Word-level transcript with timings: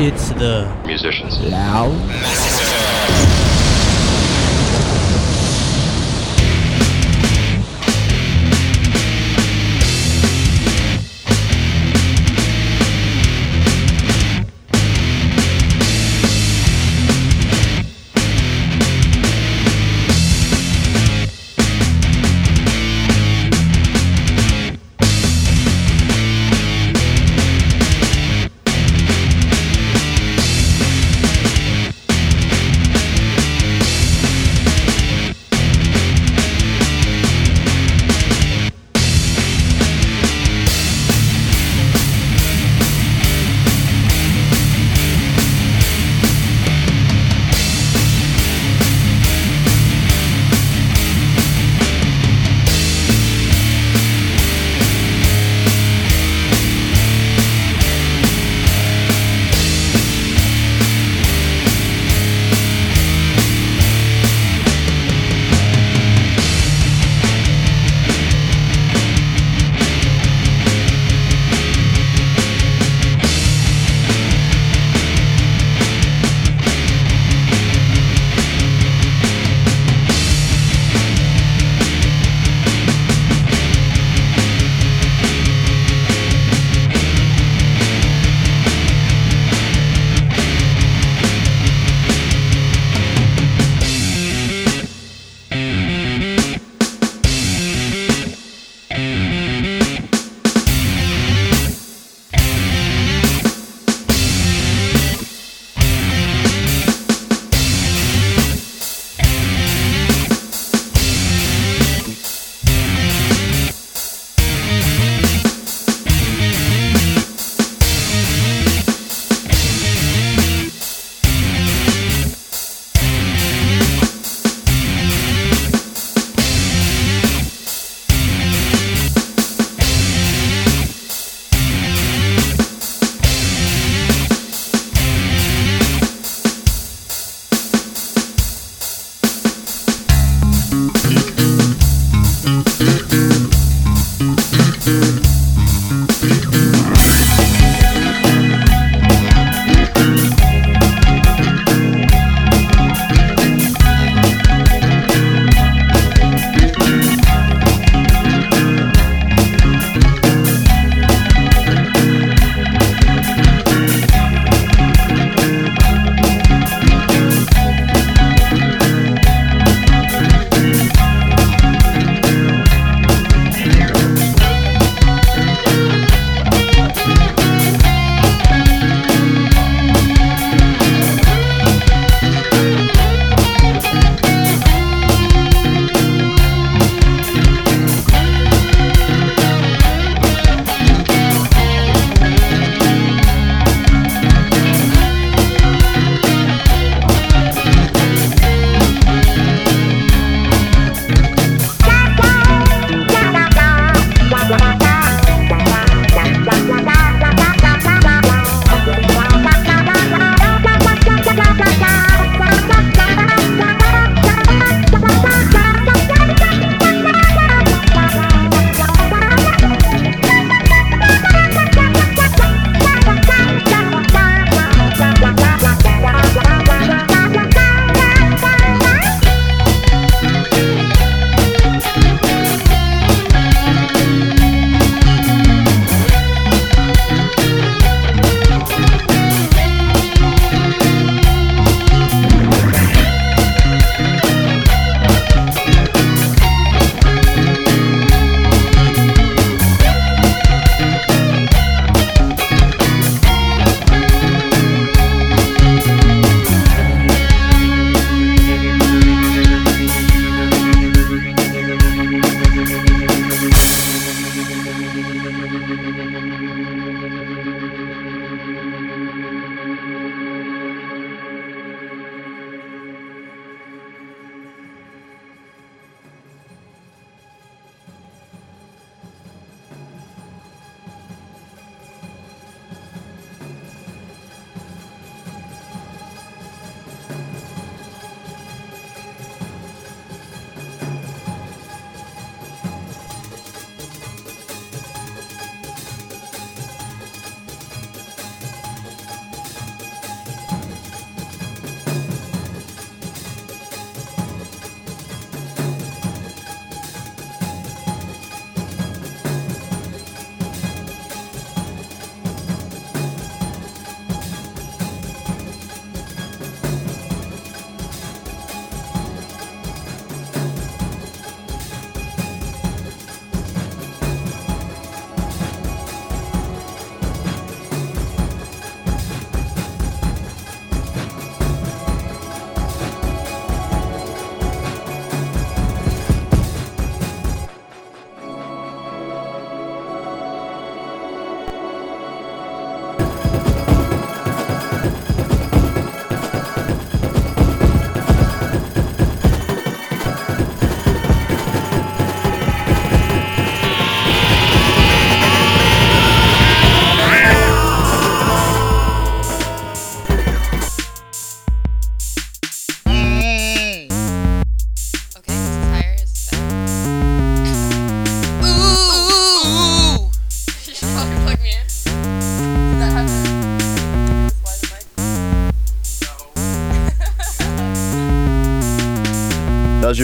It's 0.00 0.28
the 0.30 0.72
musicians. 0.86 1.40
Loud. 1.40 2.67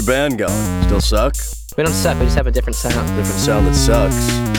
Your 0.04 0.14
band 0.14 0.38
going? 0.38 0.82
Still 0.84 1.00
suck? 1.00 1.34
We 1.76 1.84
don't 1.84 1.92
suck, 1.92 2.18
we 2.18 2.24
just 2.24 2.36
have 2.36 2.46
a 2.46 2.50
different 2.50 2.76
sound. 2.76 3.08
Different 3.16 3.40
sound 3.40 3.66
that 3.66 3.74
sucks. 3.74 4.53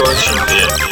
In 0.00 0.06
the 0.06 0.87